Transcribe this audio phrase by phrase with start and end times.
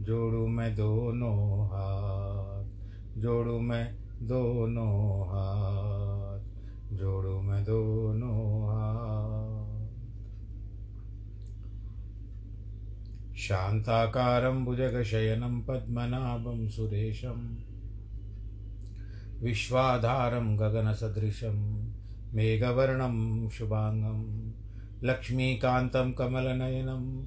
[0.00, 2.64] जोड़ू मैं दोनों हाथ,
[3.20, 6.40] जोड़ू मैं दोनों हाथ,
[6.96, 9.80] जोड़ू मैं दोनों हाथ।
[13.36, 17.56] शान्ताकारं भुजगशयनं पद्मनाभं सुरेशं,
[19.42, 21.88] विश्वाधारं गगनसदृशं,
[22.34, 24.50] मेघवर्णं शुभाङ्गं,
[25.04, 27.26] लक्ष्मीकान्तं कमलनयनं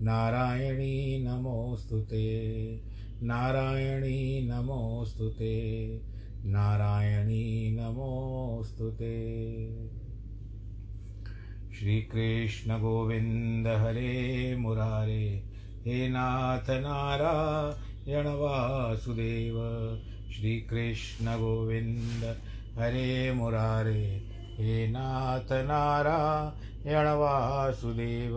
[0.00, 2.06] नारायणी नमोऽस्तु
[3.22, 5.86] नारायणी नमोऽस्तु ते।
[6.44, 9.46] नारायणी नमोऽस्तु ते।
[11.78, 15.42] श्रीकृष्णगोविन्द हरे मुरारे,
[15.84, 19.54] हे नाथ नारायण वासुदेव।
[20.32, 22.24] श्रीकृष्णगोविन्द
[22.78, 24.22] हरे मुरारे,
[24.58, 28.36] हे नाथ नारायण वासुदेव।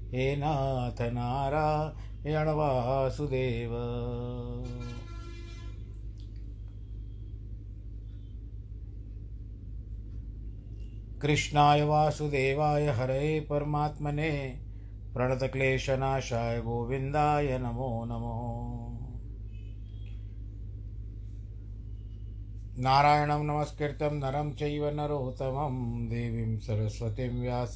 [0.13, 3.71] हे नाथ नारायण वासुदेव।
[11.21, 14.61] कृष्णाय वासुदेवाय हरे परमात्मने,
[15.13, 18.67] प्रणतक्लेशनाशाय गोविन्दाय नमो नमो।
[22.77, 27.75] नारायणं नमस्कृतं, नरं चैव नरोत्तमं, देवीं सरस्वतीं व्यास।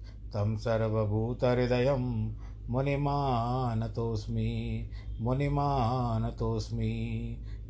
[0.31, 2.03] तं सर्वभूतहृदयं
[2.69, 4.51] मुनिमानतोऽस्मि
[5.21, 6.91] मुनिमानतोऽस्मि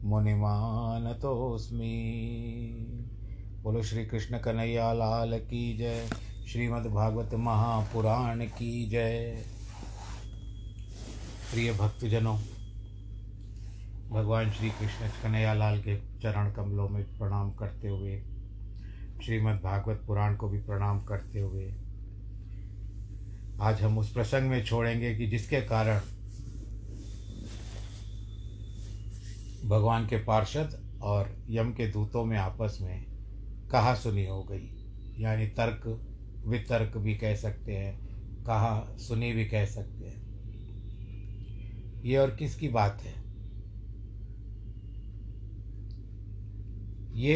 [0.03, 1.95] मुनिमानतोऽस्मि।
[3.63, 6.07] बोलो श्री कृष्ण कन्हैया लाल की जय
[6.47, 9.45] श्रीमद्भागवत महापुराण की जय।
[11.51, 12.37] प्रिय भक्तजनों,
[14.11, 18.23] भगवान श्री कृष्ण कन्हैया लाल के चरण कमलों में प्रणाम करते हुए,
[19.25, 21.73] श्रीमद् भागवत पुराण को भी प्रणाम करते हुए
[23.61, 25.99] आज हम उस प्रसंग में छोड़ेंगे कि जिसके कारण
[29.69, 33.05] भगवान के पार्षद और यम के दूतों में आपस में
[33.71, 36.07] कहा सुनी हो गई। यानी तर्क,
[36.47, 37.99] वितर्क भी कह सकते हैं
[38.43, 40.21] कहा सुनी भी कह सकते हैं।
[42.05, 43.13] ये और किसकी बात है?
[47.19, 47.35] ये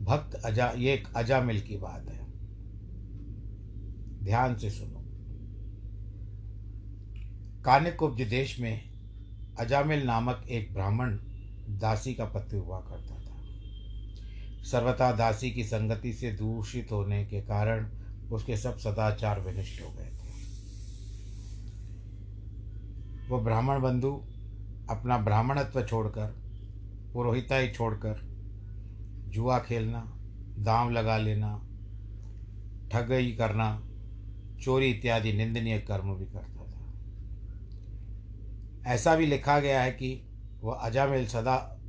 [0.00, 2.26] भक्त अजा, ये एक अजामिल की बात है।
[4.24, 4.95] ध्यान से सुनो।
[7.66, 8.82] कानिकुब्ज देश में
[9.58, 11.10] अजामिल नामक एक ब्राह्मण
[11.68, 13.36] दासी का पति हुआ करता था।
[14.62, 17.90] सर्वथा दासी की संगति से दूषित होने के कारण
[18.32, 20.28] उसके सब सदाचार विनिष्ट हो गए थे।
[23.28, 24.12] वो ब्राह्मण बंधु
[24.90, 26.26] अपना ब्राह्मणत्व छोड़कर
[27.12, 28.20] पुरोहिताई छोड़कर,
[29.28, 30.18] जुआ खेलना,
[30.58, 31.68] दांव लगा लेना,
[32.92, 33.82] ठगई करना,
[34.64, 36.55] चोरी इत्यादि निंदनीय कर्म भी करता
[38.86, 40.26] ऐसा भी लिखा गया है कि
[40.62, 41.80] वह अजामिल सदा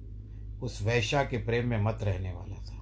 [0.61, 2.77] उस वैश्या के प्रेम में मत रहने वाला था।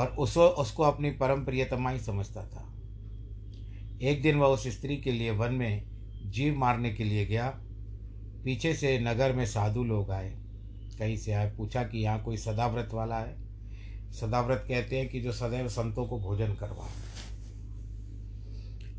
[0.00, 2.74] और उस उसको अपनी परम प्रियतमा ही समझता था।
[4.02, 5.84] एक दिन वह उस स्त्री के लिए वन में
[6.30, 7.60] जीव मारने के लिए गया।
[8.44, 10.30] पीछे से नगर में साधु लोग आए।
[10.98, 13.44] कहीं से आए, पूछा कि यहाँ कोई सदाव्रत वाला है?
[14.12, 16.88] सदाव्रत कहते हैं कि जो सदैव संतों को भोजन करवा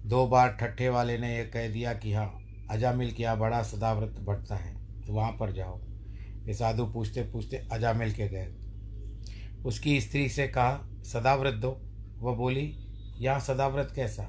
[0.06, 2.40] दो बार ठट्ठे वाले ने यह कह दिया कि हाँ
[2.72, 4.74] अजामिल के यहाँ बड़ा सदाव्रत बढ़ता है
[5.08, 5.80] तो वहाँ पर जाओ।
[6.48, 8.54] ये साधु पूछते पूछते अजामिल के गए।
[9.66, 11.70] उसकी स्त्री से कहा, सदाव्रत दो।
[12.20, 12.78] वह बोली,
[13.20, 14.24] यहाँ सदाव्रत कैसा?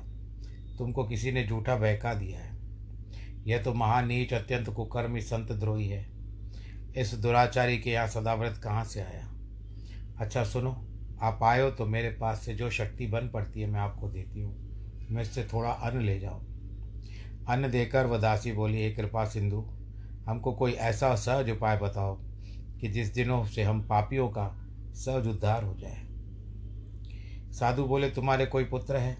[0.78, 2.54] तुमको किसी ने झूठा बहका दिया है।
[3.46, 6.06] यह तो महानीच, अत्यंत कुकर्मी संत द्रोही है।
[6.96, 9.28] इस दुराचारी के यहाँ सदाव्रत कहाँ से आया?
[10.20, 10.76] अच्छा सुनो,
[11.22, 14.65] आप आयो तो मेरे पास से जो शक्ति बन पड़ती है मैं आपको देती हूँ।
[15.10, 16.40] मैं इससे थोड़ा अन्न ले जाओ
[17.48, 19.66] अन्न देकर वह दासी बोली, हे कृपा सिंधु,
[20.26, 22.16] हमको कोई ऐसा सहज उपाय बताओ
[22.80, 26.06] कि जिस दिनों से हम पापियों का सहज उद्धार हो जाए।
[27.52, 29.16] साधु बोले, तुम्हारे कोई पुत्र है?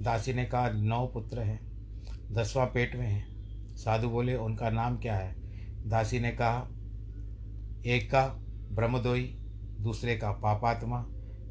[0.00, 1.60] दासी ने कहा, नौ पुत्र हैं,
[2.32, 3.24] दसवां पेट में है।
[3.76, 5.34] साधु बोले, उनका नाम क्या है?
[5.86, 6.68] दासी ने कहा,
[7.86, 8.26] एक का
[8.72, 9.36] ब्रह्मदोई
[9.80, 11.06] दूसरे का पापात्मा,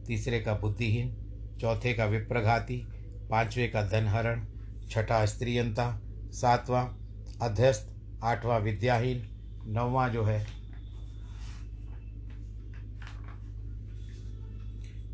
[0.08, 1.16] तीसरे का बुद्धिहीन,
[1.62, 2.88] चौथे का विप्रघाती
[3.30, 4.46] पाँचवें का धनहरण,
[4.90, 6.86] छठा स्त्रीयंता, सातवां
[7.42, 9.30] अध्यस्त, आठवां विद्याहीन,
[9.68, 10.46] नौवां जो है,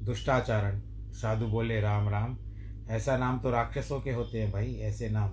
[0.03, 0.81] दुष्टाचारण।
[1.11, 2.37] साधु बोले, राम राम,
[2.89, 5.31] ऐसा नाम तो राक्षसों के होते हैं भाई, ऐसे नाम।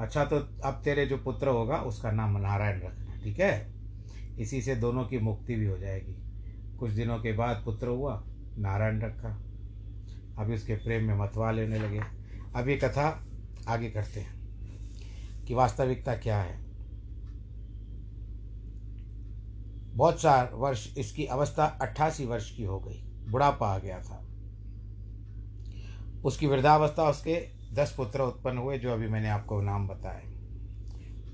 [0.00, 3.74] अच्छा तो अब तेरे जो पुत्र होगा, उसका नाम नारायण रखना, ठीक है?
[4.38, 6.22] इसी से दोनों की मुक्ति भी हो जाएगी।
[6.76, 8.24] कुछ दिनों के बाद पुत्र हुआ,
[8.58, 9.45] नारायण रखा।
[10.38, 12.00] अभी उसके प्रेम में मतवा लेने लगे।
[12.56, 13.26] अब ये कथा
[13.68, 14.36] आगे करते हैं
[15.44, 16.66] कि वास्तविकता क्या है।
[19.94, 24.22] बहुत सार वर्ष इसकी अवस्था अट्ठासी वर्ष की हो गई। बुढ़ापा आ गया था।
[26.24, 30.22] उसकी वृद्धावस्था उसके दस पुत्र उत्पन्न हुए, जो अभी मैंने आपको नाम बताए।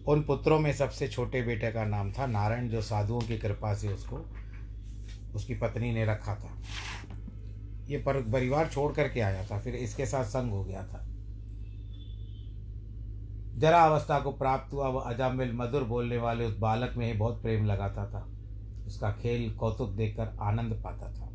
[0.07, 3.89] उन पुत्रों में सबसे छोटे बेटे का नाम था नारायण, जो साधुओं की कृपा से
[3.89, 4.17] उसको,
[5.35, 6.63] उसकी पत्नी ने रखा था।
[7.93, 11.07] ये पर, परिवार छोड़ करके आया था, फिर इसके साथ संग हो गया था।
[13.59, 17.43] जरा अवस्था को प्राप्त हुआ, वह अजामिल मधुर बोलने वाले उस बालक में ही बहुत
[17.43, 18.29] प्रेम लगाता था।
[18.87, 21.29] उसका खेल कौतुक देखकर आनंद पाता था।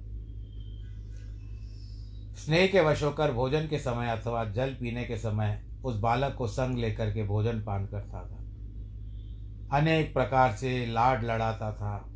[2.36, 6.48] स्नेह के वश होकर भोजन के समय अथवा जल पीने के समय उस बालक को
[6.48, 8.44] संग लेकर के भोजन पान करता था।
[9.78, 12.10] अनेक प्रकार से लाड लड़ाता था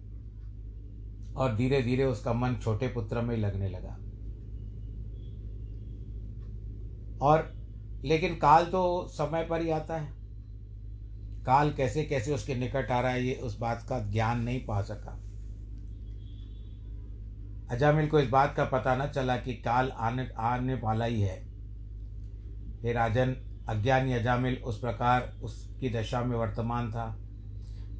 [1.37, 3.97] और धीरे धीरे उसका मन छोटे पुत्र में लगने लगा।
[7.21, 7.51] और
[8.05, 10.13] लेकिन काल तो समय पर ही आता है।
[11.45, 14.81] काल कैसे कैसे उसके निकट आ रहा है, ये उस बात का ज्ञान नहीं पा
[14.81, 15.17] सका।
[17.71, 21.37] अजामिल को इस बात का पता न चला कि काल आने आने वाला ही है।
[22.83, 23.35] हे राजन,
[23.69, 27.15] अज्ञानी अजामिल उस प्रकार उसकी दशा में वर्तमान था।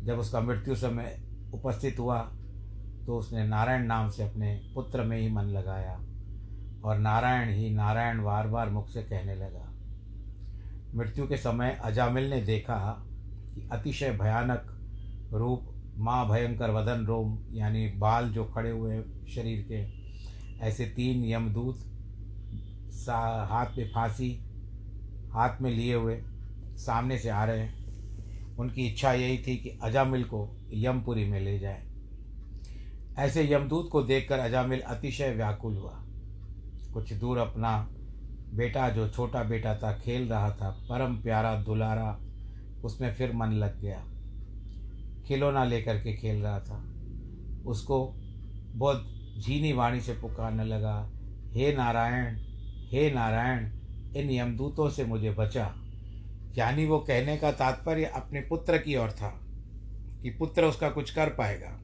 [0.04, 1.22] जब उसका मृत्यु समय
[1.54, 2.20] उपस्थित हुआ
[3.08, 6.00] तो उसने नारायण नाम से अपने पुत्र में ही मन लगाया।
[6.84, 9.74] और नारायण ही नारायण बार बार मुख से कहने लगा।
[10.96, 13.08] मृत्यु के समय अजामिल ने देखा
[13.56, 14.78] कि अतिशय भयानक
[15.34, 19.04] रूप, माँ भयंकर वदन रोम, यानी बाल जो खड़े हुए
[19.36, 20.02] शरीर के,
[20.66, 21.78] ऐसे तीन यमदूत
[22.92, 24.44] सा, हाथ में फांसी,
[25.34, 26.24] हाथ में लिए हुए
[26.78, 27.82] सामने से आ रहे हैं।
[28.58, 31.84] उनकी इच्छा यही थी कि अजामिल को यमपुरी में ले जाए।
[33.18, 36.04] ऐसे यमदूत को देखकर अजामिल अतिशय व्याकुल हुआ।
[36.94, 37.88] कुछ दूर अपना
[38.54, 42.20] बेटा, जो छोटा बेटा था, खेल रहा था, परम प्यारा, दुलारा,
[42.84, 44.06] उसमें फिर मन लग गया।
[45.28, 46.84] खिलौना लेकर के खेल रहा था।
[47.66, 48.14] उसको
[48.76, 49.08] बहुत
[49.40, 51.10] झीनी वाणी से पुकारने लगा,
[51.54, 52.38] हे नारायण
[52.92, 53.72] हे नारायण,
[54.16, 55.76] इन यमदूतों से मुझे बचा।
[56.58, 59.40] यानी वो कहने का तात्पर्य अपने पुत्र की ओर था,
[60.22, 61.81] कि पुत्र उसका कुछ कर पाएगा।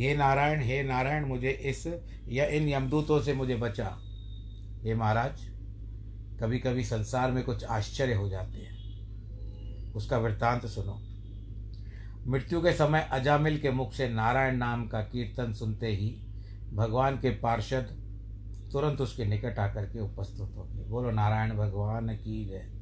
[0.00, 1.86] हे नारायण हे नारायण, मुझे इस
[2.28, 3.98] या इन यमदूतों से मुझे बचा।
[4.84, 5.40] हे महाराज
[6.40, 8.80] कभी कभी संसार में कुछ आश्चर्य हो जाते हैं।
[9.92, 11.02] उसका वृत्तांत सुनो।
[12.26, 16.26] मृत्यु के समय अजामिल के मुख से नारायण नाम का कीर्तन सुनते ही
[16.74, 17.96] भगवान के पार्षद
[18.72, 22.80] तुरंत उसके निकट आकर के उपस्थित हो गए। बोलो, नारायण भगवान की जय।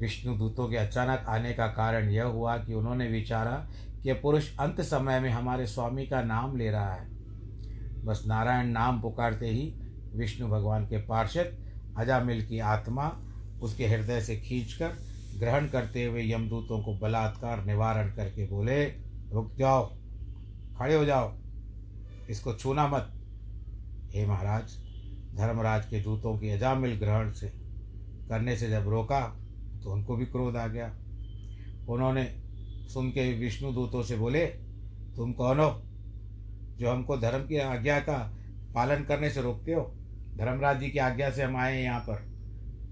[0.00, 3.68] विष्णु दूतों के अचानक आने का कारण यह हुआ कि उन्होंने विचारा
[4.02, 7.06] कि पुरुष अंत समय में हमारे स्वामी का नाम ले रहा है।
[8.04, 9.74] बस नारायण नाम पुकारते ही
[10.14, 11.56] विष्णु भगवान के पार्षद,
[11.98, 13.10] अजामिल की आत्मा
[13.62, 14.96] उसके हृदय से खींचकर
[15.38, 18.84] ग्रहण करते हुए यमदूतों को बलात्कार, निवारण करके बोले,
[19.32, 19.86] रुक जाओ,
[20.78, 21.32] खड़े हो जाओ,
[22.30, 23.12] इसको छूना मत।
[24.14, 24.76] हे महाराज,
[25.36, 27.48] धर्मराज के दूतों की अजामिल ग्रहण से,
[28.28, 29.20] करने से जब रोका
[29.82, 30.86] तो उनको भी क्रोध आ गया।
[31.88, 32.24] उन्होंने
[32.88, 34.46] सुन के विष्णु दूतों से बोले,
[35.16, 35.82] तुम कौन हो
[36.76, 38.36] जो हमको धर्म की आज्ञा का
[38.74, 39.82] पालन करने से रोकते हो?
[40.36, 42.26] धर्मराज जी की आज्ञा से हम आए हैं यहाँ पर।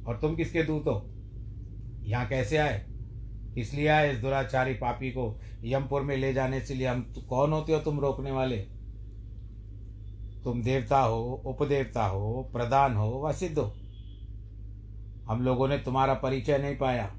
[0.09, 1.11] और तुम किसके दूत हो?
[2.03, 2.87] यहाँ कैसे आए?
[3.59, 7.73] इसलिए आए इस दुराचारी पापी को यमपुर में ले जाने से लिए। हम कौन होते
[7.73, 8.57] हो तुम रोकने वाले?
[10.45, 13.75] तुम देवता हो, उपदेवता हो, प्रधान हो व सिद्ध हो।
[15.29, 17.15] हम लोगों ने तुम्हारा परिचय नहीं पाया।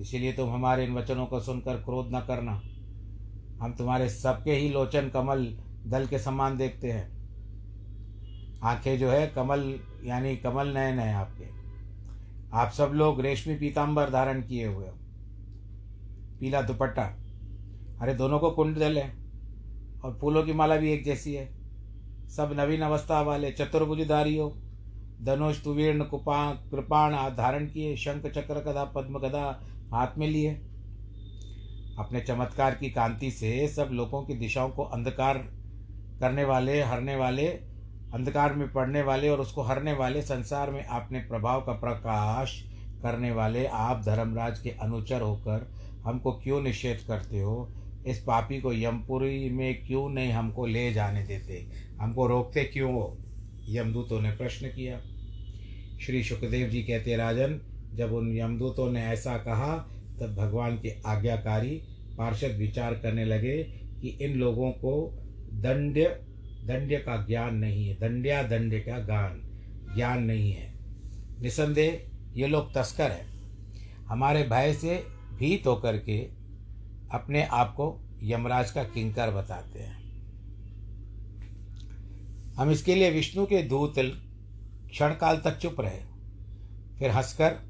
[0.00, 2.62] इसीलिए तुम हमारे इन वचनों को सुनकर क्रोध न करना।
[3.62, 7.20] हम तुम्हारे सबके ही लोचन कमल दल के समान देखते हैं।
[8.62, 11.46] आँखें जो है कमल, यानी कमल नए नए आपके।
[12.52, 14.94] आप सब लोग रेशमी पीताम्बर धारण किए हुए हो।
[16.40, 17.16] पीला दुपट्टा।
[18.00, 19.16] अरे, दोनों को कुंडल है।
[20.04, 21.54] और फूलों की माला भी एक जैसी है।
[22.28, 24.56] सब नवीन अवस्था वाले चतुर्भुजधारी हो
[25.22, 29.60] धनुष, तुवीर्ण, कुपा, कृपाण धारण किए, शंख, चक्र कदा पद्म, गदा
[29.92, 30.50] हाथ में लिए।
[31.98, 35.38] अपने चमत्कार की कांति से सब लोगों की दिशाओं को अंधकार
[36.20, 37.48] करने वाले, हरने वाले,
[38.14, 42.64] अंधकार में पड़ने वाले और उसको हरने वाले संसार में आपने प्रभाव का प्रकाश
[43.02, 45.72] करने वाले आप धर्मराज के अनुचर होकर
[46.04, 47.74] हमको क्यों निषेध करते हो?
[48.06, 51.68] इस पापी को यमपुरी में क्यों नहीं हमको ले जाने देते?
[52.00, 53.18] हमको रोकते क्यों हो?
[53.68, 55.00] यमदूतों ने प्रश्न किया।
[56.00, 57.60] श्री सुखदेव जी कहते, राजन
[57.94, 59.76] जब उन यमदूतों ने ऐसा कहा,
[60.20, 61.82] तब भगवान के आज्ञाकारी
[62.18, 63.62] पार्षद विचार करने लगे
[64.00, 65.18] कि इन लोगों को
[65.52, 66.26] दंड्य
[66.64, 69.40] दंड्य का ज्ञान नहीं है, दंड्या दंड्य का ज्ञान
[69.94, 70.74] ज्ञान नहीं है।
[71.40, 73.30] निसंदेह, ये लोग तस्कर हैं।
[74.06, 75.04] हमारे भय से
[75.38, 76.18] भीत होकर के
[77.12, 80.00] अपने आप को यमराज का किंकर बताते हैं।
[82.54, 83.94] हम इसके लिए विष्णु के दूत
[84.90, 86.10] क्षण काल तक चुप रहे।
[86.98, 87.69] फिर हंसकर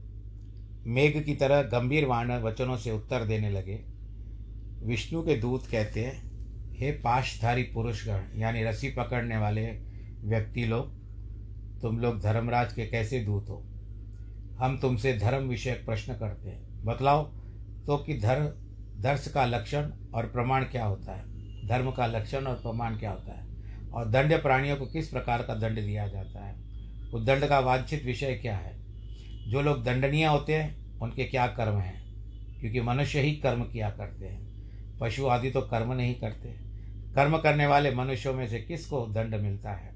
[0.87, 3.85] मेघ की तरह गंभीर वाण वचनों से उत्तर देने लगे।
[4.83, 6.31] विष्णु के दूत कहते हैं,
[6.77, 9.67] हे पाशधारी पुरुषगण, यानी रस्सी पकड़ने वाले
[10.25, 11.01] व्यक्ति लोग,
[11.81, 13.67] तुम लोग धर्मराज के कैसे दूत हो?
[14.61, 17.23] हम तुमसे धर्म विषयक प्रश्न करते हैं। बतलाओ
[17.87, 18.45] तो कि धर्म,
[19.03, 21.23] दर्श का लक्षण और प्रमाण क्या होता है?
[21.69, 23.47] धर्म का लक्षण और प्रमाण क्या होता है?
[23.93, 26.57] और दंड प्राणियों को किस प्रकार का दंड दिया जाता है?
[27.15, 28.80] उस दंड का वांछित विषय क्या है?
[29.51, 32.15] जो लोग दंडनीय होते हैं, उनके क्या कर्म हैं?
[32.61, 34.51] क्योंकि मनुष्य ही कर्म किया करते हैं।
[34.99, 36.49] पशु आदि तो कर्म नहीं करते।
[37.15, 39.95] कर्म करने वाले मनुष्यों में से किसको दंड मिलता है?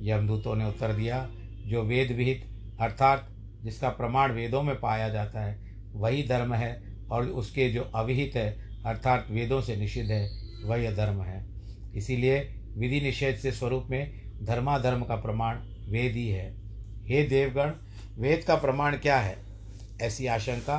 [0.00, 1.30] यमदूतों ने उत्तर दिया,
[1.66, 2.46] जो वेद विहित
[2.80, 8.32] अर्थात जिसका प्रमाण वेदों में पाया जाता है, वही धर्म है, और उसके जो अविहित
[8.34, 10.30] है, अर्थात वेदों से निषिद्ध है,
[10.64, 11.46] वही अधर्म है।
[11.94, 15.56] इसीलिए विधि निषेध से स्वरूप में धर्माधर्म का प्रमाण
[15.88, 16.56] वेद ही है।
[17.06, 17.72] हे देवगण
[18.18, 19.36] वेद का प्रमाण क्या है?
[20.02, 20.78] ऐसी आशंका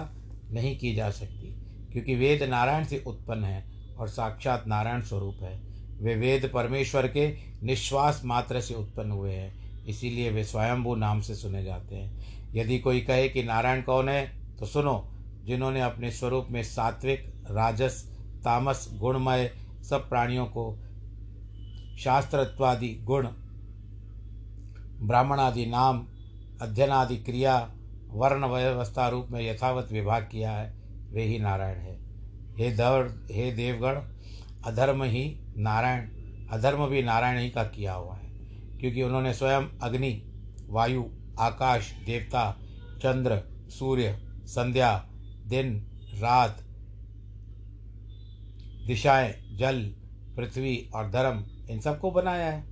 [0.52, 1.52] नहीं की जा सकती,
[1.92, 3.64] क्योंकि वेद नारायण से उत्पन्न है
[4.00, 5.60] और साक्षात नारायण स्वरूप है।
[6.00, 7.28] वे वेद परमेश्वर के
[7.64, 12.80] निश्वास मात्र से उत्पन्न हुए हैं, इसीलिए वे स्वयंभू नाम से सुने जाते हैं। यदि
[12.80, 14.28] कोई कहे कि नारायण कौन है
[14.58, 15.12] तो सुनो,
[15.44, 18.04] जिन्होंने अपने स्वरूप में सात्विक, राजस,
[18.44, 19.52] तामस, गुणमय,
[19.90, 20.78] सब प्राणियों को
[22.00, 23.28] शास्त्रत्वादि गुण
[25.02, 26.08] ब्राह्मण आदि नाम
[26.62, 27.74] अध्ययनादि क्रिया
[28.10, 30.74] वर्ण व्यवस्था रूप में यथावत विभाग किया है,
[31.12, 32.00] वे ही नारायण है।
[32.58, 34.02] हे दर, हे देवगण,
[34.66, 36.10] अधर्म ही नारायण,
[36.52, 38.30] अधर्म भी नारायण ही का किया हुआ है,
[38.80, 40.24] क्योंकि उन्होंने स्वयं अग्नि,
[40.70, 41.06] वायु,
[41.40, 42.52] आकाश, देवता,
[42.98, 45.10] चंद्र, सूर्य, संध्या,
[45.48, 46.64] दिन, रात,
[48.88, 49.82] दिशाएँ, जल,
[50.38, 52.64] पृथ्वी और धर्म, इन सबको बनाया है।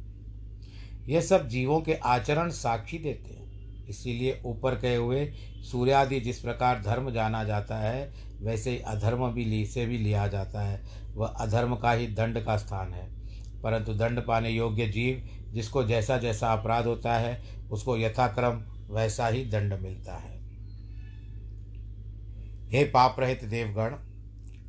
[1.08, 3.47] यह सब जीवों के आचरण साक्षी देते हैं।
[3.90, 5.32] इसीलिए ऊपर कहे हुए,
[5.72, 10.28] सूर्यादि जिस प्रकार धर्म जाना जाता है, वैसे ही अधर्म भी ली, से भी लिया
[10.28, 13.18] जाता है। वह अधर्म का ही दंड का स्थान है।
[13.62, 18.64] परंतु दंड पाने योग्य जीव, जिसको जैसा जैसा अपराध होता है, उसको यथाक्रम
[18.96, 20.38] वैसा ही दंड मिलता है।
[22.72, 23.90] हे पाप रहित देवगण,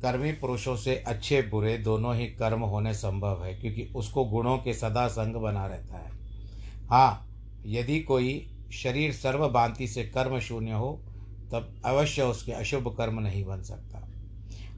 [0.01, 4.73] कर्मी पुरुषों से अच्छे बुरे दोनों ही कर्म होने संभव है, क्योंकि उसको गुणों के
[4.73, 6.11] सदा संग बना रहता है।
[6.89, 7.25] हाँ
[7.65, 11.01] यदि कोई शरीर सर्व भांति से कर्म शून्य हो,
[11.51, 14.07] तब अवश्य उसके अशुभ कर्म नहीं बन सकता।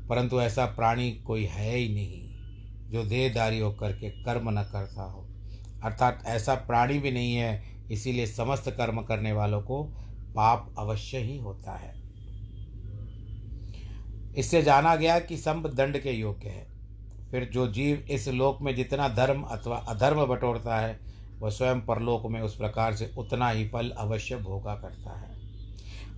[0.10, 2.32] परंतु ऐसा प्राणी कोई है ही नहीं,
[2.92, 5.28] जो देहदारी होकर के कर्म न करता हो।
[5.84, 9.84] अर्थात ऐसा प्राणी भी नहीं है, इसीलिए समस्त कर्म करने वालों को
[10.36, 12.02] पाप अवश्य ही होता है।
[14.38, 16.68] इससे जाना गया कि संप दंड के योग्य है।
[17.32, 22.26] फिर जो जीव इस लोक में जितना धर्म अथवा अधर्म बटोरता है वह स्वयं परलोक
[22.26, 25.42] में उस प्रकार से उतना ही फल अवश्य भोगा करता है।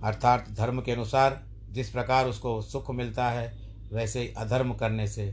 [0.04, 3.58] अर्थात धर्म के अनुसार जिस प्रकार उसको सुख मिलता है,
[3.92, 5.26] वैसे ही अधर्म करने से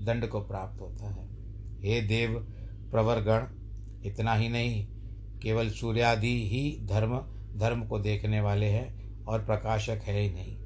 [0.00, 1.28] दंड को प्राप्त होता है।
[1.84, 2.46] हे देव
[2.90, 3.46] प्रवरगण,
[4.04, 4.86] इतना ही नहीं,
[5.42, 7.18] केवल सूर्यादि ही धर्म
[7.56, 10.56] धर्म को देखने वाले हैं और प्रकाशक है ही नहीं।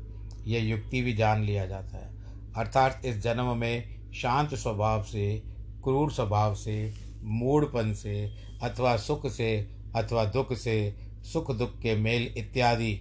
[0.46, 2.14] यह युक्ति भी जान लिया जाता है।
[2.56, 5.42] अर्थात इस जन्म में शांत स्वभाव से,
[5.84, 10.96] क्रूर स्वभाव से, मूढ़पन से अथवा सुख से, अथवा दुख से,
[11.32, 13.00] सुख दुख के मेल इत्यादि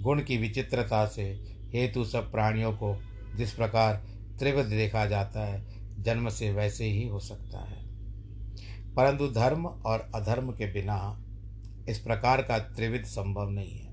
[0.00, 1.22] गुण की विचित्रता से
[1.74, 3.02] हेतु सब प्राणियों को
[3.36, 3.94] जिस प्रकार
[4.38, 5.66] त्रिविध देखा जाता है,
[6.02, 7.88] जन्म से वैसे ही हो सकता है।
[8.94, 11.24] परंतु धर्म और अधर्म के बिना
[11.88, 13.88] इस प्रकार का त्रिविध संभव नहीं है।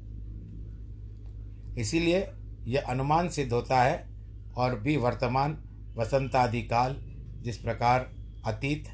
[1.78, 2.28] इसीलिए
[2.64, 4.10] यह अनुमान सिद्ध होता है
[4.58, 5.64] और भी वर्तमान
[5.98, 6.96] वसंतादि काल
[7.42, 8.14] जिस प्रकार
[8.46, 8.88] अतीत,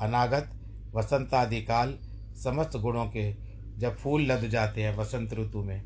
[0.00, 0.57] अनागत
[0.94, 1.98] वसंतादि काल
[2.44, 3.36] समस्त गुणों के
[3.78, 5.82] जब फूल लद जाते हैं वसंत ऋतु में,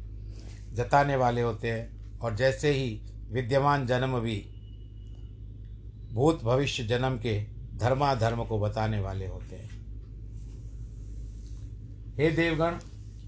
[0.72, 4.48] जताने वाले होते हैं। और जैसे ही विद्यमान जन्म भी
[6.12, 7.44] भूत भविष्य जन्म के
[7.76, 9.82] धर्माधर्म को बताने वाले होते हैं।
[12.20, 12.76] हे देवगण,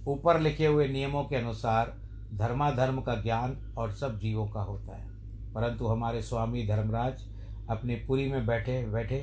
[0.06, 1.98] ऊपर लिखे हुए नियमों के अनुसार
[2.34, 5.08] धर्माधर्म का ज्ञान और सब जीवों का होता है।
[5.52, 7.26] परंतु हमारे स्वामी धर्मराज
[7.70, 9.18] अपने पुरी में बैठे बैठे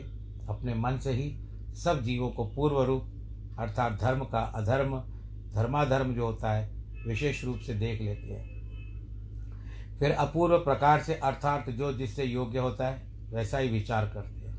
[0.50, 3.08] अपने मन से ही सब जीवों को पूर्व रूप
[3.60, 5.00] अर्थात धर्म का अधर्म,
[5.56, 8.62] धर्माधर्म जो होता है, विशेष रूप से देख लेते हैं।
[10.00, 14.58] फिर अपूर्व प्रकार से अर्थात जो जिससे योग्य होता है, वैसा ही विचार करते हैं।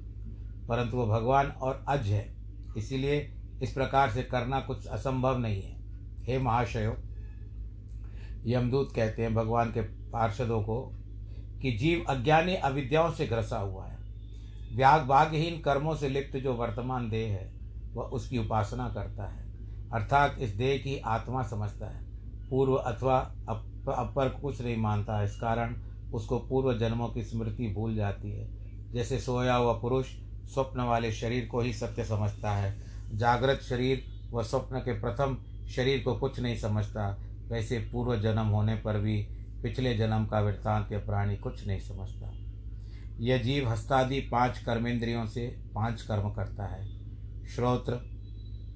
[0.66, 2.35] परंतु वो भगवान और अज है,
[2.77, 5.81] इसीलिए इस प्रकार से करना कुछ असंभव नहीं है।
[6.25, 6.96] हे महाशयो,
[8.46, 10.92] यमदूत कहते हैं भगवान के पार्षदों को
[11.62, 14.01] कि जीव अज्ञानी अविद्याओं से ग्रसा हुआ है।
[14.74, 17.52] व्याग भाग्यहीन कर्मों से लिप्त जो वर्तमान देह है,
[17.94, 19.50] वह उसकी उपासना करता है।
[19.92, 22.04] अर्थात इस देह की आत्मा समझता है।
[22.50, 25.76] पूर्व अथवा अपर कुछ नहीं मानता। इस कारण
[26.14, 28.48] उसको पूर्व जन्मों की स्मृति भूल जाती है।
[28.92, 30.06] जैसे सोया हुआ पुरुष
[30.44, 32.74] स्वप्न वाले शरीर को ही सत्य समझता है।
[33.14, 35.37] जागृत शरीर व स्वप्न के प्रथम
[35.68, 39.22] शरीर को कुछ नहीं समझता। वैसे पूर्व जन्म होने पर भी
[39.62, 42.32] पिछले जन्म का वृत्तांत या प्राणी कुछ नहीं समझता।
[43.20, 46.88] यह जीव हस्तादि पाँच कर्मेंद्रियों से पाँच कर्म करता है।
[47.55, 48.12] श्रोत्र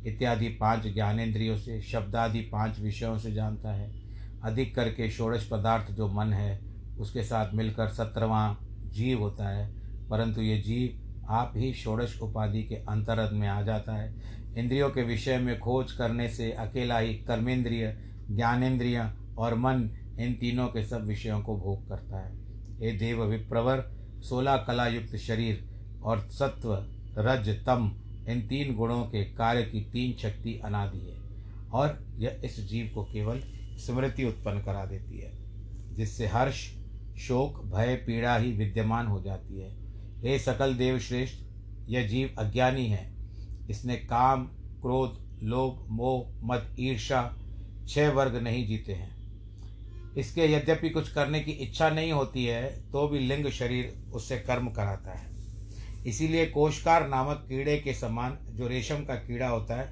[0.06, 3.94] इत्यादि पाँच ज्ञानेन्द्रियों से, शब्दादि पाँच विषयों से जानता है।
[4.42, 6.60] अधिक करके षोड़श पदार्थ जो मन है,
[6.98, 8.54] उसके साथ मिलकर सत्रवां
[8.90, 9.74] जीव होता है।
[10.10, 14.16] परंतु ये जीव आप ही षोड़श उपाधि के अंतरद में आ जाता है।
[14.56, 17.98] इंद्रियों के विषय में खोज करने से अकेला ही कर्मेंद्रिय
[18.30, 22.38] ज्ञानेन्द्रिय और मन इन तीनों के सब विषयों को भोग करता है।
[22.80, 25.68] ये देव विप्रवर सोलह कला युक्त शरीर
[26.02, 26.74] और सत्व,
[27.18, 27.92] रज, तम,
[28.28, 31.16] इन तीन गुणों के कार्य की तीन शक्ति अनादि है
[31.72, 33.42] और यह इस जीव को केवल
[33.78, 35.32] स्मृति उत्पन्न करा देती है,
[35.94, 36.72] जिससे हर्ष,
[37.18, 39.70] शोक, भय, पीड़ा ही विद्यमान हो जाती है।
[40.22, 41.44] हे सकल देव श्रेष्ठ
[41.88, 43.14] यह जीव अज्ञानी है।
[43.70, 44.44] इसने काम,
[44.82, 47.36] क्रोध, लोभ, मोह मत ईर्षा
[47.88, 49.15] छह वर्ग नहीं जीते हैं।
[50.16, 54.68] इसके यद्यपि कुछ करने की इच्छा नहीं होती है तो भी लिंग शरीर उससे कर्म
[54.68, 55.34] कराता है।
[56.06, 59.86] इसीलिए कोशकार नामक कीड़े के समान जो रेशम का कीड़ा होता है,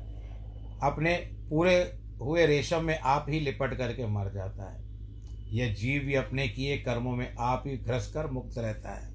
[0.82, 1.14] अपने
[1.50, 1.76] पूरे
[2.20, 4.82] हुए रेशम में आप ही लिपट करके मर जाता है।
[5.52, 9.12] यह जीव भी अपने किए कर्मों में आप ही घ्रस कर मुक्त रहता है।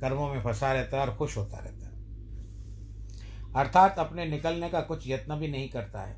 [0.00, 1.96] कर्मों में फंसा रहता है और खुश होता रहता है।
[3.56, 6.16] अर्थात अपने निकलने का कुछ यत्न भी नहीं करता है।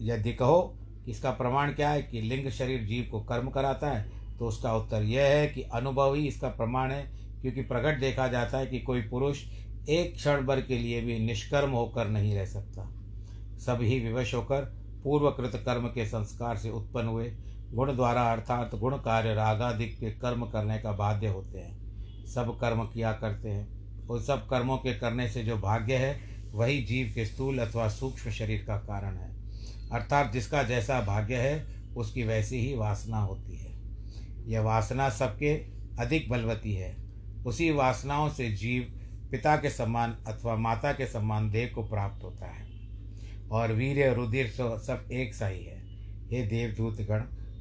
[0.00, 4.04] यदि कहो इसका प्रमाण क्या है कि लिंग शरीर जीव को कर्म कराता है
[4.38, 7.02] तो उसका उत्तर यह है कि अनुभव ही इसका प्रमाण है,
[7.42, 9.42] क्योंकि प्रकट देखा जाता है कि कोई पुरुष
[9.88, 12.92] एक क्षण भर के लिए भी निष्कर्म होकर नहीं रह सकता।
[13.80, 14.64] ही विवश होकर
[15.04, 17.30] पूर्वकृत कर्म के संस्कार से उत्पन्न हुए
[17.72, 22.82] गुण द्वारा अर्थात गुण कार्य रागाधिक के कर्म करने का बाध्य होते हैं। सब कर्म
[22.84, 26.18] किया करते हैं। उन सब कर्मों के करने से जो भाग्य है,
[26.52, 29.35] वही जीव के स्थूल अथवा सूक्ष्म शरीर का कारण है।
[29.92, 33.76] अर्थात जिसका जैसा भाग्य है, उसकी वैसी ही वासना होती है।
[34.48, 35.54] यह वासना सबके
[35.98, 36.96] अधिक बलवती है।
[37.46, 38.82] उसी वासनाओं से जीव
[39.30, 42.66] पिता के समान अथवा माता के समान देव को प्राप्त होता है।
[43.50, 45.86] और वीर, रुधिर सब एक सा ही है।
[46.32, 47.20] ये देवदूत गण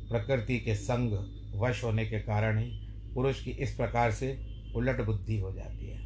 [0.10, 2.72] प्रकृति के संग वश होने के कारण ही
[3.14, 6.06] पुरुष की इस प्रकार से उलट बुद्धि हो जाती है।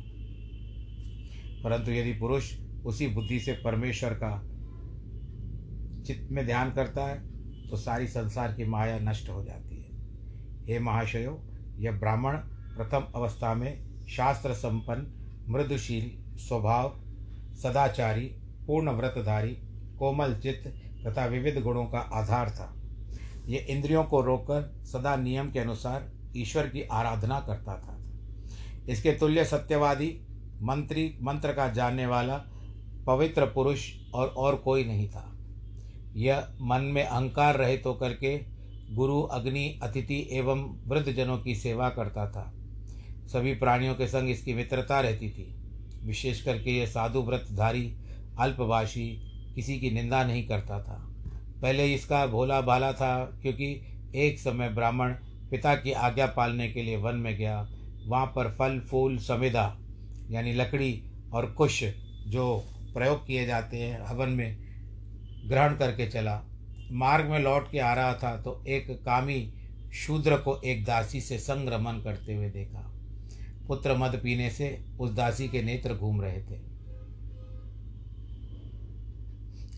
[1.63, 4.45] परंतु यदि पुरुष उसी बुद्धि से परमेश्वर का
[6.10, 7.17] चित्त में ध्यान करता है
[7.69, 11.41] तो सारी संसार की माया नष्ट हो जाती है। हे महाशयो,
[11.78, 12.38] यह ब्राह्मण
[12.78, 17.00] प्रथम अवस्था में शास्त्र संपन्न, मृदुशील स्वभाव,
[17.56, 18.26] सदाचारी,
[18.67, 19.54] पूर्ण व्रतधारी,
[20.00, 20.67] कोमल चित्त
[21.08, 22.74] तथा विविध गुणों का आधार था।
[23.45, 27.98] ये इंद्रियों को रोककर सदा नियम के अनुसार ईश्वर की आराधना करता था।
[28.89, 30.19] इसके तुल्य सत्यवादी,
[30.62, 32.38] मंत्री, मंत्र का जानने वाला,
[33.08, 35.36] पवित्र पुरुष और और कोई नहीं था।
[36.19, 38.60] यह मन में अहंकार रहित तो होकर के
[38.95, 42.53] गुरु, अग्नि, अतिथि एवं वृद्धजनों की सेवा करता था।
[43.27, 45.55] सभी प्राणियों के संग इसकी मित्रता रहती थी।
[46.03, 47.97] विशेष करके यह साधु व्रतधारी
[48.39, 49.08] अल्पभाषी
[49.55, 51.05] किसी की निंदा नहीं करता था।
[51.62, 53.82] पहले इसका भोला भाला था, क्योंकि
[54.15, 55.13] एक समय ब्राह्मण
[55.51, 57.69] पिता की आज्ञा पालने के लिए वन में गया।
[58.08, 59.77] वहाँ पर फल, फूल समेदा
[60.32, 61.03] यानी लकड़ी
[61.34, 61.84] और कुश
[62.27, 64.68] जो प्रयोग किए जाते हैं हवन में
[65.45, 66.41] ग्रहण करके चला।
[66.91, 69.54] मार्ग में लौट के आ रहा था तो एक कामी
[69.95, 72.80] शूद्र को एक दासी से संग्रमण करते हुए देखा।
[73.67, 74.67] पुत्र मद पीने से
[74.99, 76.60] उस दासी के नेत्र घूम रहे थे।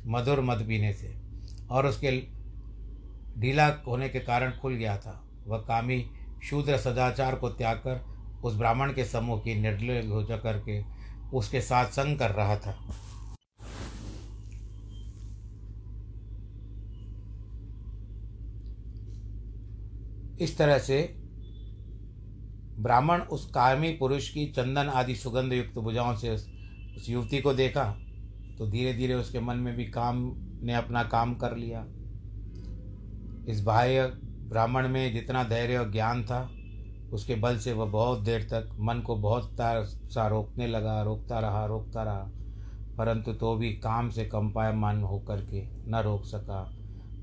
[0.07, 1.13] मधुर मद पीने से
[1.71, 2.11] और उसके
[3.39, 6.05] ढीला होने के कारण खुल गया था। वह कामी
[6.43, 8.03] शूद्र सदाचार को त्याग कर
[8.43, 10.81] उस ब्राह्मण के समूह की निर्लय हो करके
[11.33, 12.75] उसके साथ संग कर रहा था।
[20.41, 21.15] इस तरह से
[22.79, 26.47] ब्राह्मण उस कामी पुरुष की चंदन आदि सुगंध युक्त भुजाओं से उस,
[27.09, 27.83] युवती को देखा
[28.57, 30.31] तो धीरे धीरे उसके मन में भी काम
[30.63, 31.85] ने अपना काम कर लिया।
[33.51, 34.05] इस बाह्य
[34.49, 36.49] ब्राह्मण में जितना धैर्य और ज्ञान था
[37.13, 41.39] उसके बल से वह बहुत देर तक मन को बहुत तार सा रोकने लगा रोकता
[41.39, 42.31] रहा रोकता रहा
[42.97, 46.63] परंतु तो भी काम से कंपायमान होकर के न रोक सका।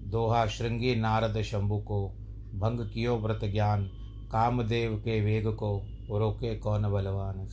[0.07, 2.18] दोहा श्रृंगी नारद शंभु को
[2.55, 3.85] भंग कियो व्रत ज्ञान,
[4.33, 7.49] कामदेव के वेग को रोके कौन बलवान?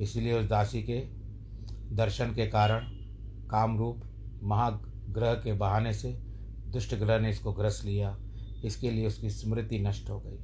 [0.00, 0.98] इसलिए उस दासी के
[1.96, 2.80] दर्शन के कारण
[3.50, 4.02] कामरूप
[4.42, 6.12] महाग्रह के बहाने से
[6.68, 8.18] दुष्ट ग्रह ने इसको ग्रस लिया।
[8.64, 10.38] इसके लिए उसकी स्मृति नष्ट हो गई।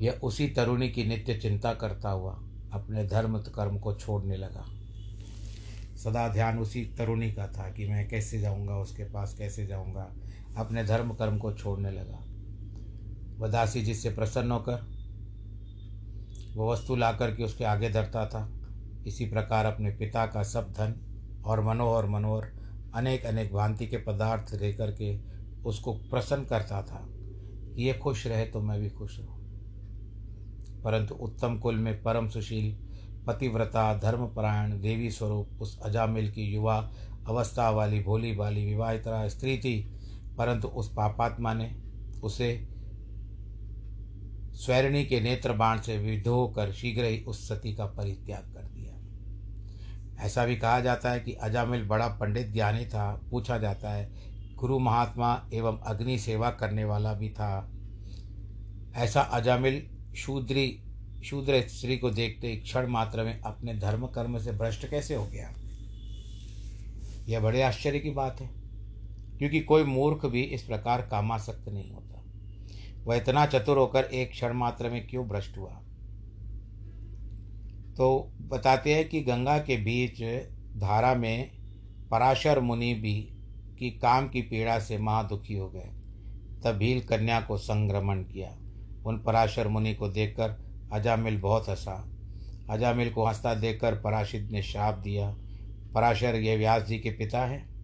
[0.00, 2.32] यह उसी तरुणी की नित्य चिंता करता हुआ
[2.72, 4.66] अपने धर्म कर्म को छोड़ने लगा।
[5.96, 10.12] सदा ध्यान उसी तरुणी का था कि मैं कैसे जाऊँगा, उसके पास कैसे जाऊँगा?
[10.58, 12.24] अपने धर्म कर्म को छोड़ने लगा।
[13.38, 14.86] वह दासी जिससे प्रसन्न होकर
[16.56, 18.52] वह वस्तु ला कर के उसके आगे धरता था।
[19.06, 20.94] इसी प्रकार अपने पिता का सब धन
[21.44, 22.50] और मनोहर मनोहर
[22.94, 25.18] अनेक अनेक भांति के पदार्थ लेकर के
[25.64, 27.06] उसको प्रसन्न करता था
[27.74, 29.38] कि ये खुश रहे तो मैं भी खुश रहूँ।
[30.82, 32.76] परंतु उत्तम कुल में परम सुशील,
[33.26, 36.90] पतिव्रता, धर्मपरायण, देवी स्वरूप, उस अजामिल की युवा
[37.26, 39.97] अवस्था वाली भोली भाली विवाहितरा स्त्री थी
[40.38, 41.76] परंतु उस पापात्मा ने
[42.22, 42.68] उसे
[44.52, 48.94] स्वैरणी के नेत्र बाण से विधो कर शीघ्र ही उस सती का परित्याग कर दिया।
[50.24, 54.12] ऐसा भी कहा जाता है कि अजामिल बड़ा पंडित ज्ञानी था। पूछा जाता है,
[54.54, 57.70] गुरु महात्मा एवं अग्नि सेवा करने वाला भी था।
[58.94, 60.82] ऐसा अजामिल शूद्री,
[61.24, 65.54] शूद्र स्त्री को देखते क्षण मात्र में अपने धर्म कर्म से भ्रष्ट कैसे हो गया?
[67.28, 68.57] यह बड़े आश्चर्य की बात है।
[69.38, 72.24] क्योंकि कोई मूर्ख भी इस प्रकार कामासक्त नहीं होता।
[73.04, 75.82] वह इतना चतुर होकर एक क्षण मात्र में क्यों भ्रष्ट हुआ?
[77.96, 80.22] तो बताते हैं कि गंगा के बीच
[80.80, 81.50] धारा में
[82.10, 83.30] पराशर मुनि भी
[83.78, 85.90] की काम की पीड़ा से महादुखी हो गए।
[86.64, 88.58] तब भील कन्या को संक्रमण किया।
[89.06, 92.08] उन पराशर मुनि को देखकर अजामिल बहुत हंसा।
[92.70, 95.36] अजामिल को हंसता देखकर पराशिद ने श्राप दिया।
[95.94, 97.77] पराशर ये व्यास जी के पिता हैं?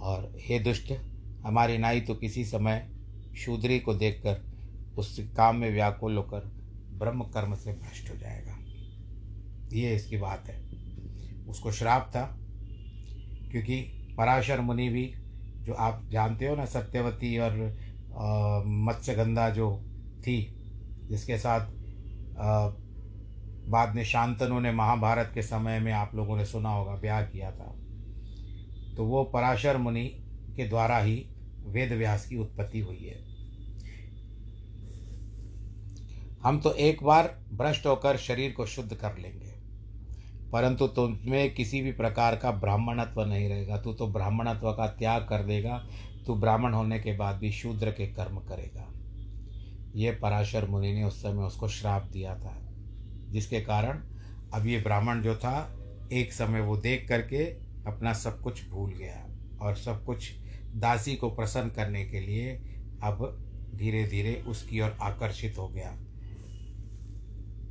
[0.00, 0.92] और हे दुष्ट
[1.44, 2.90] हमारी नाई तो किसी समय
[3.36, 4.44] शूद्री को देखकर
[4.98, 6.50] उस काम में व्याकुल होकर
[6.98, 8.56] ब्रह्म कर्म से भ्रष्ट हो जाएगा।
[9.72, 10.60] ये इसकी बात है।
[11.46, 12.22] उसको श्राप था
[13.50, 13.80] क्योंकि
[14.18, 15.14] पराशर मुनि भी
[15.60, 17.56] जो आप जानते हो ना सत्यवती और
[18.66, 19.84] मत्स्यगंधा जो
[20.20, 20.42] थी
[21.08, 21.60] जिसके साथ
[22.38, 22.68] आ,
[23.68, 27.50] बाद में शांतनु ने महाभारत के समय में आप लोगों ने सुना होगा ब्याह किया
[27.50, 27.74] था।
[28.96, 30.04] तो वो पराशर मुनि
[30.56, 31.24] के द्वारा ही
[31.64, 33.18] वेद व्यास की उत्पत्ति हुई है।
[36.42, 39.52] हम तो एक बार भ्रष्ट होकर शरीर को शुद्ध कर लेंगे,
[40.52, 45.42] परंतु तुम्हें किसी भी प्रकार का ब्राह्मणत्व नहीं रहेगा। तू तो ब्राह्मणत्व का त्याग कर
[45.44, 45.78] देगा,
[46.26, 48.86] तू ब्राह्मण होने के बाद भी शूद्र के कर्म करेगा।
[49.94, 52.56] ये पराशर मुनि ने उस समय उसको श्राप दिया था,
[53.28, 54.02] जिसके कारण
[54.54, 55.76] अब ये ब्राह्मण जो था,
[56.12, 57.44] एक समय वो देख करके
[57.86, 59.26] अपना सब कुछ भूल गया
[59.62, 60.32] और सब कुछ
[60.74, 62.48] दासी को प्रसन्न करने के लिए
[63.02, 65.98] अब धीरे धीरे उसकी ओर आकर्षित हो गया।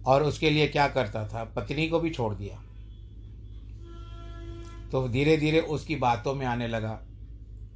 [0.05, 1.43] और उसके लिए क्या करता था?
[1.43, 2.63] पत्नी को भी छोड़ दिया।
[4.91, 7.01] तो धीरे धीरे उसकी बातों में आने लगा।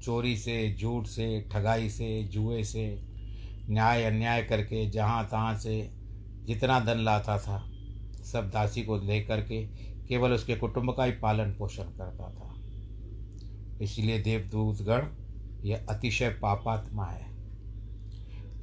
[0.04, 3.02] चोरी से झूठ से, ठगाई से, जुए से,
[3.70, 5.90] न्याय, अन्याय करके जहाँ तहाँ से
[6.46, 7.72] जितना धन लाता था,
[8.24, 9.68] सब दासी को ले करके
[10.14, 12.50] केवल उसके कुटुंब का ही पालन पोषण करता था।
[13.82, 15.08] इसलिए देवदूतगण,
[15.64, 17.32] यह अतिशय पापात्मा है।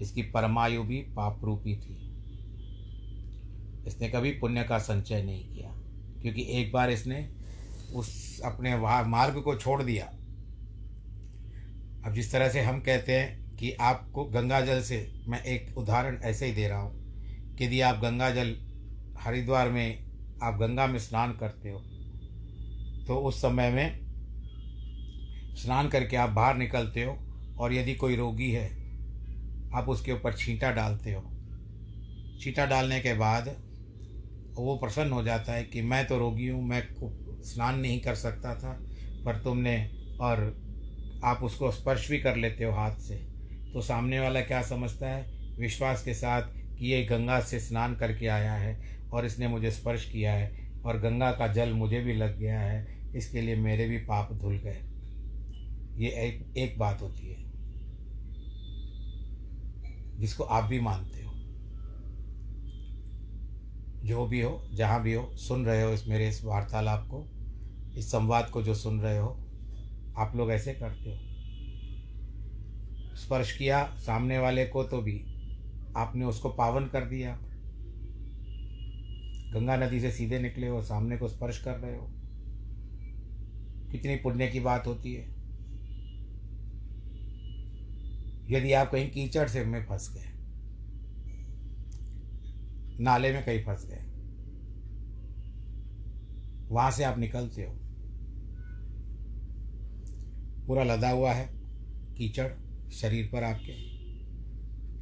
[0.00, 1.96] इसकी परमायु भी पाप रूपी थी।
[3.86, 5.70] इसने कभी पुण्य का संचय नहीं किया,
[6.22, 7.18] क्योंकि एक बार इसने
[7.94, 8.76] उस अपने
[9.08, 10.04] मार्ग को छोड़ दिया।
[12.04, 16.18] अब जिस तरह से हम कहते हैं कि आपको गंगा जल से मैं एक उदाहरण
[16.24, 18.56] ऐसे ही दे रहा हूँ, कि यदि आप गंगा जल
[19.18, 20.09] हरिद्वार में
[20.42, 21.78] आप गंगा में स्नान करते हो
[23.06, 23.98] तो उस समय में
[25.56, 27.16] स्नान करके आप बाहर निकलते हो
[27.58, 28.68] और यदि कोई रोगी है,
[29.74, 31.22] आप उसके ऊपर छींटा डालते हो।
[32.40, 33.48] छींटा डालने के बाद
[34.54, 36.82] वो प्रसन्न हो जाता है कि मैं तो रोगी हूँ, मैं
[37.42, 38.72] स्नान नहीं कर सकता था,
[39.24, 39.76] पर तुमने
[40.20, 40.44] और
[41.24, 43.14] आप उसको स्पर्श भी कर लेते हो हाथ से।
[43.72, 45.56] तो सामने वाला क्या समझता है?
[45.58, 46.42] विश्वास के साथ
[46.78, 50.98] कि ये गंगा से स्नान करके आया है। और इसने मुझे स्पर्श किया है और
[50.98, 54.80] गंगा का जल मुझे भी लग गया है, इसके लिए मेरे भी पाप धुल गए।
[55.96, 57.36] ये एक एक बात होती है,
[60.18, 61.32] जिसको आप भी मानते हो।
[64.04, 67.26] जो भी हो, जहाँ भी हो, सुन रहे हो इस मेरे इस वार्तालाप को,
[67.98, 69.28] इस संवाद को जो सुन रहे हो,
[70.18, 71.16] आप लोग ऐसे करते हो।
[73.16, 75.18] स्पर्श किया सामने वाले को तो भी
[75.96, 77.38] आपने उसको पावन कर दिया।
[79.52, 82.06] गंगा नदी से सीधे निकले हो, सामने को स्पर्श कर रहे हो।
[83.92, 85.28] कितनी पुण्य की बात होती है।
[88.50, 90.30] यदि आप कहीं कीचड़ से में फंस गए,
[93.00, 94.06] नाले में कहीं फंस गए,
[96.68, 97.76] वहाँ से आप निकलते हो।
[100.66, 101.48] पूरा लदा हुआ है
[102.14, 102.50] कीचड़
[102.90, 103.89] शरीर पर आपके।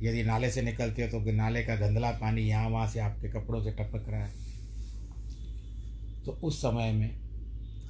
[0.03, 3.63] यदि नाले से निकलते हो तो नाले का गंदला पानी यहाँ वहाँ से आपके कपड़ों
[3.63, 4.33] से टपक रहा है।
[6.25, 7.21] तो उस समय में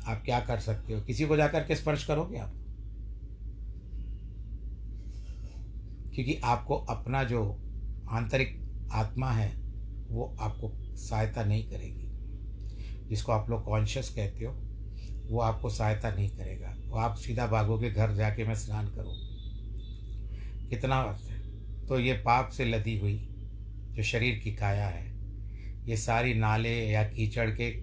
[0.06, 1.00] आप क्या कर सकते हो?
[1.00, 2.52] किसी को जाकर के स्पर्श करोगे आप?
[6.14, 7.58] क्योंकि आपको अपना जो
[8.10, 9.52] आंतरिक आत्मा है,
[10.08, 12.08] वो आपको सहायता नहीं करेगी।
[13.08, 14.52] जिसको आप लोग कॉन्शियस कहते हो,
[15.30, 19.14] वो आपको सहायता नहीं करेगा। वो आप सीधा भागोगे, घर जाके मैं स्नान करूँ।
[20.68, 21.37] कितना अर्थ है?
[21.88, 23.28] तो ये पाप से लदी हुई,
[23.92, 25.18] जो शरीर की काया है,
[25.86, 27.80] ये सारी नाले या कीचड़ के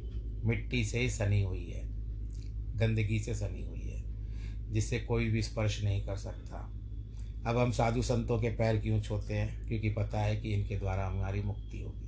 [0.47, 1.81] मिट्टी से ही सनी हुई है,
[2.77, 4.03] गंदगी से सनी हुई है,
[4.73, 6.71] जिससे कोई भी स्पर्श नहीं कर सकता।
[7.47, 9.67] अब हम साधु संतों के पैर क्यों छोते हैं?
[9.67, 12.05] क्योंकि पता है कि इनके द्वारा हमारी मुक्ति होगी।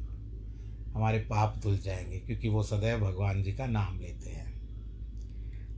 [0.91, 4.61] हमारे पाप धुल जाएँगे, क्योंकि वो सदैव भगवान जी का नाम लेते हैं।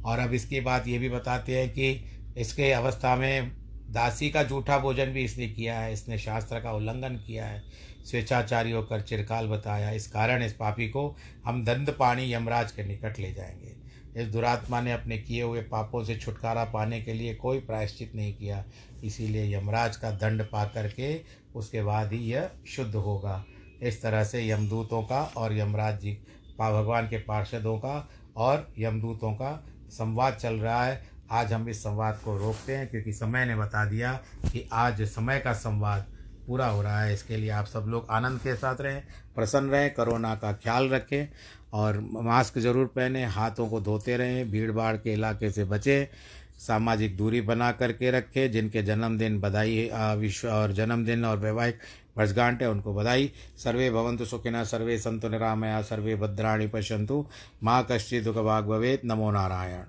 [0.02, 2.06] और अब इसके बाद ये भी बताते हैं कि
[2.38, 3.59] इसके अवस्था में
[3.90, 7.64] दासी का जूठा भोजन भी इसने किया है, इसने शास्त्र का उल्लंघन किया है।
[8.06, 13.20] स्वेच्छाचारी होकर चिरकाल बताया। इस कारण इस पापी को हम दंड पानी यमराज के निकट
[13.20, 13.76] ले जाएँगे।
[14.22, 18.34] इस दुरात्मा ने अपने किए हुए पापों से छुटकारा पाने के लिए कोई प्रायश्चित नहीं
[18.34, 18.66] किया।
[19.04, 21.22] इसीलिए यमराज का दंड पा करके
[21.56, 23.46] उसके बाद ही यह शुद्ध होगा।
[23.82, 26.18] इस तरह से यमदूतों का और यमराज जी
[26.60, 32.20] भगवान के पार्षदों का और यमदूतों का संवाद चल रहा है। आज हम इस संवाद
[32.24, 34.14] को रोकते हैं, क्योंकि समय ने बता दिया
[34.44, 36.06] कि आज समय का संवाद
[36.48, 39.02] पूरा हो रहा है। इसके लिए आप सब लोग आनंद के साथ रहें,
[39.36, 41.28] प्रसन्न रहें, कोरोना का ख्याल रखें
[41.74, 46.08] और मास्क ज़रूर पहने, हाथों को धोते रहें भीड़ भाड़ के इलाके से बचें,
[46.60, 51.80] सामाजिक दूरी बना करके रखें, जिनके जन्मदिन बधाई विश्व और जन्मदिन और वैवाहिक
[52.18, 57.26] वर्षगांठ है, उनको बधाई। सर्वे भवंतु सुखिना सर्वे संतु निरामया, सर्वे भद्राणी पश्यंतु
[57.64, 59.86] माँ कश्चित् दुख भाग भवेत्, नमो नारायण।